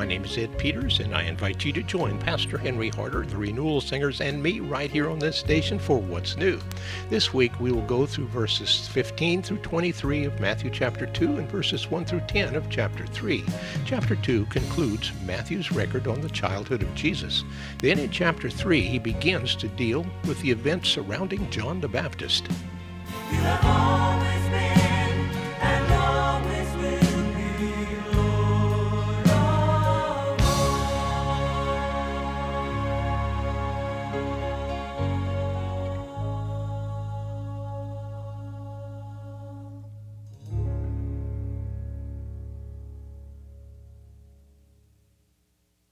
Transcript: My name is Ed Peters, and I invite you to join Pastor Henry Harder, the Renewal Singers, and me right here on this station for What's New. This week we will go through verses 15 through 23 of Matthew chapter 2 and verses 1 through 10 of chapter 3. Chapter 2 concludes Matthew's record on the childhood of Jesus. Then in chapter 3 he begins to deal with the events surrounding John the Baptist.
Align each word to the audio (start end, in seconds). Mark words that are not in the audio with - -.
My 0.00 0.06
name 0.06 0.24
is 0.24 0.38
Ed 0.38 0.56
Peters, 0.56 1.00
and 1.00 1.14
I 1.14 1.24
invite 1.24 1.62
you 1.62 1.74
to 1.74 1.82
join 1.82 2.18
Pastor 2.18 2.56
Henry 2.56 2.88
Harder, 2.88 3.26
the 3.26 3.36
Renewal 3.36 3.82
Singers, 3.82 4.22
and 4.22 4.42
me 4.42 4.58
right 4.60 4.90
here 4.90 5.10
on 5.10 5.18
this 5.18 5.36
station 5.36 5.78
for 5.78 5.98
What's 5.98 6.38
New. 6.38 6.58
This 7.10 7.34
week 7.34 7.52
we 7.60 7.70
will 7.70 7.82
go 7.82 8.06
through 8.06 8.28
verses 8.28 8.88
15 8.88 9.42
through 9.42 9.58
23 9.58 10.24
of 10.24 10.40
Matthew 10.40 10.70
chapter 10.70 11.04
2 11.04 11.36
and 11.36 11.50
verses 11.50 11.90
1 11.90 12.06
through 12.06 12.22
10 12.28 12.54
of 12.54 12.70
chapter 12.70 13.06
3. 13.08 13.44
Chapter 13.84 14.16
2 14.16 14.46
concludes 14.46 15.12
Matthew's 15.26 15.70
record 15.70 16.06
on 16.06 16.22
the 16.22 16.30
childhood 16.30 16.82
of 16.82 16.94
Jesus. 16.94 17.44
Then 17.80 17.98
in 17.98 18.10
chapter 18.10 18.48
3 18.48 18.80
he 18.80 18.98
begins 18.98 19.54
to 19.56 19.68
deal 19.68 20.06
with 20.26 20.40
the 20.40 20.50
events 20.50 20.88
surrounding 20.88 21.50
John 21.50 21.78
the 21.78 21.88
Baptist. 21.88 22.48